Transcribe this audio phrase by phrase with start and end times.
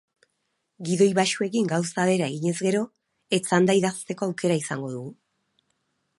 [0.87, 2.81] Gidoi baxuekin gauza bera eginez gero,
[3.41, 5.15] etzanda idazteko aukera izango dugu.